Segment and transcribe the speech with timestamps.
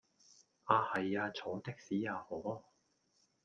[0.63, 2.35] 啊係呀坐的士啊可